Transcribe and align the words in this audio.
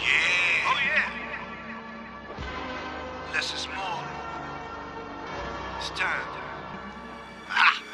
Yeah. 0.00 0.68
Oh 0.68 0.78
yeah. 0.88 1.10
Less 3.34 3.52
is 3.54 3.68
more. 3.76 4.02
It's 5.78 5.90
time. 5.90 6.26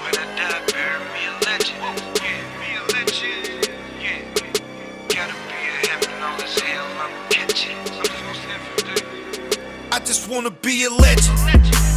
When 0.00 0.14
I 0.16 0.24
die, 0.36 0.62
bury 0.72 1.04
me 1.14 1.22
a 1.28 1.32
legend. 1.46 1.78
yeah, 2.20 2.40
be 2.60 2.68
a 2.76 2.82
legend. 2.92 3.68
Yeah. 4.00 4.20
Gotta 5.08 5.34
be 5.48 5.60
a 5.68 5.88
heaven, 5.88 6.22
all 6.22 6.36
this 6.38 6.58
hell 6.60 6.86
I'm 7.00 7.12
catching. 7.30 7.76
I'm 7.76 7.86
just 7.86 8.22
gonna 8.22 8.34
stand 8.34 8.62
for. 8.62 9.94
I 9.94 9.98
just 10.00 10.28
wanna 10.28 10.50
be 10.50 10.84
a 10.84 10.90
legend. 10.90 11.38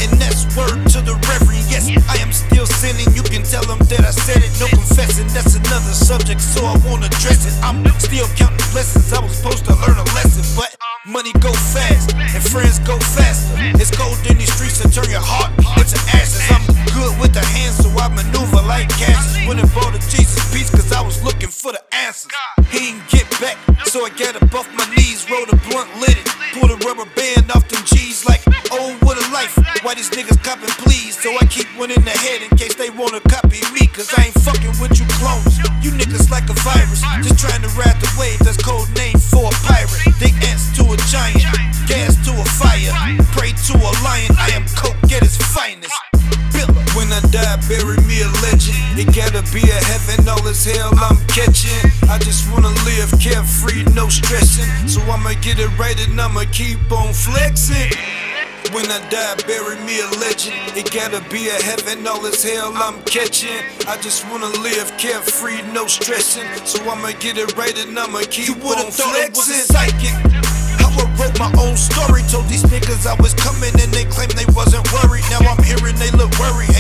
And 0.04 0.12
that's 0.20 0.44
word 0.56 0.84
to 0.92 1.00
the 1.02 1.16
reverend. 1.28 1.64
Yes, 1.72 1.88
I 2.10 2.18
am 2.22 2.32
still 2.34 2.66
sinning. 2.66 3.08
You 3.16 3.24
can 3.24 3.44
tell 3.44 3.64
them 3.64 3.80
that 3.88 4.02
I 4.02 4.12
said 4.12 4.44
it. 4.44 4.52
No 4.60 4.68
confessing, 4.68 5.28
that's 5.28 5.56
another 5.56 5.94
subject, 5.94 6.42
so 6.42 6.66
I 6.66 6.76
won't 6.86 7.06
address 7.06 7.46
it. 7.48 7.54
I'm 7.64 7.84
still 8.00 8.28
counting 8.36 8.53
blessings. 8.84 9.14
I 9.14 9.22
was 9.22 9.38
supposed 9.38 9.66
to 9.66 9.76
learn 9.76 9.98
a 9.98 10.08
lesson, 10.16 10.44
but 10.56 10.76
money 11.06 11.32
go 11.40 11.52
fast 11.72 12.16
and 12.16 12.44
friends 12.44 12.80
go 12.80 13.00
faster. 13.16 13.56
It's 13.80 13.92
cold 13.92 14.18
in 14.30 14.38
these 14.38 14.52
streets 14.52 14.82
to 14.82 14.92
turn 14.92 15.10
your 15.10 15.24
heart 15.24 15.52
into 15.80 16.00
ashes. 16.12 16.44
I'm 16.52 16.64
good 16.92 17.16
with 17.20 17.34
the 17.34 17.46
hands, 17.56 17.80
so 17.80 17.90
I 17.96 18.08
maneuver 18.10 18.62
like 18.68 18.90
Cassius. 19.00 19.48
Went 19.48 19.60
and 19.60 19.72
bought 19.74 19.94
Jesus 20.12 20.44
piece, 20.52 20.70
cause 20.70 20.92
I 20.92 21.02
was 21.02 21.24
looking 21.24 21.50
for 21.50 21.72
the 21.72 21.84
answers. 21.96 22.32
He 22.70 22.92
ain't 22.92 23.08
get 23.08 23.28
back, 23.40 23.58
so 23.88 24.06
I 24.06 24.10
got 24.10 24.36
up 24.36 24.54
off 24.54 24.68
my 24.76 24.88
knees, 24.96 25.30
rolled 25.30 25.50
a 25.50 25.58
blunt, 25.70 25.90
it, 26.04 26.20
pulled 26.52 26.72
a 26.72 26.78
rubber 26.84 27.08
band 27.16 27.52
off 27.56 27.68
them 27.70 27.84
G's 27.86 28.26
like, 28.26 28.42
oh, 28.72 28.98
what 29.04 29.16
a 29.16 29.26
life. 29.32 29.56
Why 29.84 29.96
these 29.96 30.10
niggas 30.10 30.44
copping, 30.44 30.74
please? 30.84 31.16
So 31.16 31.32
I 31.40 31.46
keep 31.46 31.68
one 31.80 31.92
in 31.92 32.04
the 32.04 32.16
head 32.26 32.42
in 32.42 32.52
case 32.58 32.76
they 32.76 32.90
wanna 32.90 33.22
copy 33.32 33.62
me, 33.72 33.88
cause 33.88 34.12
I 34.18 34.28
ain't 34.28 34.40
fucking 34.44 34.76
with 34.82 35.00
you 35.00 35.08
clones. 35.20 35.58
You 35.84 35.92
niggas 35.92 36.32
like 36.32 36.50
a 36.50 36.58
virus, 36.68 37.02
just 37.24 37.40
trying 37.40 37.62
to 37.62 37.72
ride 37.80 37.96
the 38.02 38.10
wave, 38.20 38.40
that's 38.40 38.58
code 38.58 38.73
legend. 48.54 49.00
It 49.00 49.10
gotta 49.16 49.42
be 49.52 49.62
a 49.70 49.80
heaven, 49.90 50.28
all 50.30 50.42
this 50.44 50.66
hell 50.66 50.92
I'm 50.98 51.18
catching. 51.28 51.82
I 52.10 52.18
just 52.20 52.50
wanna 52.52 52.74
live 52.86 53.12
carefree, 53.20 53.84
no 53.94 54.10
stressing. 54.10 54.70
So 54.88 55.02
I'ma 55.10 55.34
get 55.42 55.60
it 55.60 55.72
right 55.78 55.98
and 56.08 56.20
I'ma 56.20 56.46
keep 56.52 56.80
on 56.92 57.14
flexing. 57.14 57.92
When 58.72 58.90
I 58.90 59.00
die, 59.10 59.36
bury 59.46 59.78
me 59.86 60.00
a 60.02 60.10
legend. 60.20 60.56
It 60.78 60.92
gotta 60.92 61.22
be 61.30 61.50
a 61.50 61.58
heaven, 61.62 62.06
all 62.08 62.22
this 62.22 62.44
hell 62.44 62.72
I'm 62.76 63.02
catching. 63.04 63.62
I 63.88 63.98
just 63.98 64.28
wanna 64.30 64.50
live 64.62 64.92
carefree, 64.98 65.62
no 65.74 65.88
stressing. 65.88 66.48
So 66.66 66.78
I'ma 66.90 67.12
get 67.20 67.38
it 67.38 67.56
right 67.58 67.78
and 67.78 67.98
I'ma 67.98 68.22
keep 68.30 68.48
you 68.48 68.56
on 68.70 68.92
thought 68.92 69.16
it 69.16 69.36
was 69.36 69.50
a 69.50 69.62
psychic. 69.74 70.16
How 70.82 70.90
I 70.90 71.06
wrote 71.18 71.38
my 71.40 71.52
own 71.62 71.76
story. 71.78 72.22
Told 72.30 72.48
these 72.48 72.64
niggas 72.64 73.06
I 73.06 73.16
was 73.22 73.34
coming 73.34 73.74
and 73.82 73.92
they 73.94 74.06
claimed 74.06 74.34
they 74.34 74.50
wasn't 74.54 74.86
worried. 74.94 75.26
Now 75.30 75.42
I'm 75.50 75.62
hearing 75.64 75.96
they 75.98 76.12
look 76.12 76.32
worried. 76.40 76.73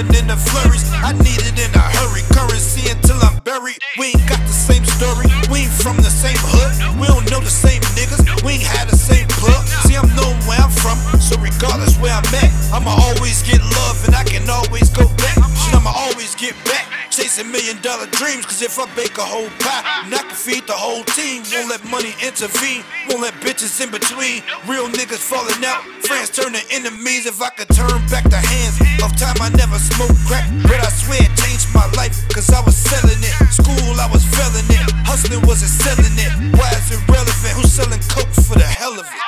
In 0.00 0.32
the 0.32 0.36
flurries. 0.48 0.88
I 0.96 1.12
need 1.12 1.44
it 1.44 1.60
in 1.60 1.68
a 1.76 1.84
hurry. 2.00 2.24
Currency 2.32 2.88
until 2.88 3.20
I'm 3.20 3.36
buried. 3.44 3.76
We 4.00 4.16
ain't 4.16 4.24
got 4.24 4.40
the 4.48 4.56
same 4.56 4.80
story. 4.96 5.28
We 5.52 5.68
ain't 5.68 5.76
from 5.76 6.00
the 6.00 6.08
same 6.08 6.40
hood. 6.40 6.72
We 6.96 7.04
don't 7.04 7.28
know 7.28 7.44
the 7.44 7.52
same 7.52 7.84
niggas. 7.92 8.40
We 8.40 8.56
ain't 8.56 8.64
had 8.64 8.88
the 8.88 8.96
same 8.96 9.28
plug. 9.28 9.60
See, 9.84 10.00
I'm 10.00 10.08
knowing 10.16 10.40
where 10.48 10.56
I'm 10.56 10.72
from. 10.72 10.96
So 11.20 11.36
regardless 11.36 12.00
where 12.00 12.16
I'm 12.16 12.24
at, 12.32 12.48
I'ma 12.72 12.96
always 12.96 13.44
get 13.44 13.60
love 13.60 14.00
and 14.08 14.16
I 14.16 14.24
can 14.24 14.48
always 14.48 14.88
go 14.88 15.04
back. 15.20 15.36
Shit, 15.60 15.76
I'ma 15.76 15.92
always 15.92 16.32
get 16.34 16.56
back. 16.64 16.88
Chasing 17.12 17.52
million 17.52 17.76
dollar 17.84 18.08
dreams, 18.16 18.46
cause 18.46 18.62
if 18.62 18.78
I 18.78 18.88
bake 18.96 19.18
a 19.18 19.26
whole 19.26 19.52
pie, 19.60 19.84
and 20.08 20.14
I 20.14 20.22
can 20.24 20.32
feed 20.32 20.64
the 20.64 20.72
whole 20.72 21.04
team. 21.12 21.44
Won't 21.52 21.68
let 21.68 21.84
money 21.84 22.16
intervene, 22.24 22.88
won't 23.10 23.20
let 23.20 23.34
bitches 23.44 23.76
in 23.84 23.90
between. 23.92 24.40
Real 24.64 24.88
niggas 24.88 25.20
falling 25.20 25.60
out, 25.60 25.84
friends 26.08 26.30
turning 26.30 26.64
enemies. 26.70 27.26
If 27.26 27.42
I 27.42 27.50
could 27.50 27.68
turn 27.68 28.00
back 28.08 28.24
the 28.30 28.40
hands 28.40 28.79
time, 29.20 29.36
I 29.44 29.52
never 29.52 29.76
smoked 29.76 30.16
crack. 30.24 30.48
But 30.64 30.80
I 30.80 30.88
swear 30.88 31.20
it 31.20 31.32
changed 31.36 31.68
my 31.76 31.84
life, 31.92 32.16
cause 32.32 32.48
I 32.48 32.64
was 32.64 32.74
selling 32.74 33.20
it. 33.20 33.36
School, 33.52 34.00
I 34.00 34.08
was 34.08 34.24
failing 34.24 34.64
it. 34.72 34.80
Hustling 35.04 35.44
wasn't 35.44 35.76
selling 35.76 36.16
it. 36.16 36.32
Why 36.56 36.72
is 36.72 36.88
it 36.88 37.04
relevant? 37.04 37.52
Who's 37.52 37.68
selling 37.68 38.00
coke 38.08 38.32
for 38.32 38.56
the 38.56 38.64
hell 38.64 38.96
of 38.96 39.04
it? 39.04 39.20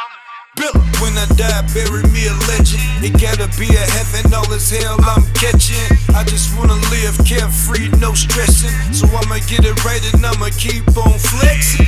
Billa. 0.56 0.80
When 1.04 1.12
I 1.20 1.28
die, 1.36 1.60
bury 1.76 2.08
me 2.08 2.25
a 2.25 2.34
legend. 2.48 2.80
It 3.04 3.20
gotta 3.20 3.53
be 3.60 3.69
a 3.69 3.84
heaven, 3.92 4.32
all 4.32 4.48
this 4.48 4.72
hell 4.72 4.97
I'm 5.04 5.28
catching. 5.36 5.84
I 6.16 6.24
just 6.24 6.56
wanna 6.56 6.80
live 6.88 7.20
carefree, 7.28 7.92
no 8.00 8.16
stressing. 8.16 8.72
So 8.97 9.04
I'ma 9.12 9.44
get 9.44 9.64
it 9.69 9.76
right 9.84 10.00
and 10.14 10.24
I'ma 10.24 10.48
keep 10.56 10.88
on 10.97 11.20
flexing. 11.20 11.84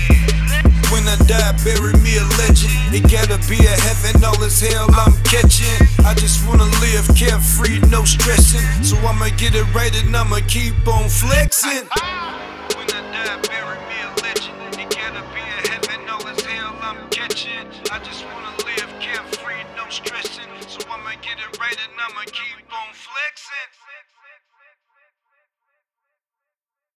When 0.93 1.09
I 1.09 1.17
die, 1.25 1.57
bury 1.65 1.97
me 2.05 2.21
a 2.21 2.27
legend. 2.37 2.93
It 2.93 3.09
gotta 3.09 3.41
be 3.49 3.57
a 3.65 3.77
heaven, 3.89 4.23
all 4.25 4.37
this 4.37 4.61
hell 4.61 4.93
I'm 4.93 5.17
catching. 5.25 5.89
I 6.05 6.13
just 6.15 6.45
wanna 6.47 6.69
live 7.07 7.17
carefree, 7.17 7.81
no 7.91 8.05
stressing. 8.05 8.85
So 8.85 8.97
I'ma 8.99 9.29
get 9.37 9.55
it 9.55 9.67
right 9.75 9.95
and 10.03 10.17
I'ma 10.17 10.41
keep 10.47 10.75
on 10.87 11.09
flexing. 11.09 11.89
Ah, 11.99 12.67
when 12.77 12.87
I 12.91 13.01
die, 13.13 13.41
bury 13.49 13.79
me 13.89 13.99
a 14.03 14.11
legend. 14.23 14.81
It 14.81 14.91
gotta 14.91 15.23
be 15.35 15.41
a 15.41 15.69
heaven, 15.69 16.09
all 16.09 16.23
this 16.25 16.45
hell 16.45 16.77
I'm 16.83 17.09
catching. 17.11 17.67
I 17.91 17.99
just 18.01 18.25
wanna 18.27 18.57
live 18.65 18.91
carefree, 19.01 19.65
no 19.77 19.89
stressing. 19.89 20.49
So 20.69 20.81
I'ma 20.91 21.13
get 21.23 21.39
it 21.39 21.59
right 21.59 21.77
and 21.77 22.01
I'ma 22.01 22.25
keep 22.27 22.73
on 22.73 22.93
flexing. 22.93 24.14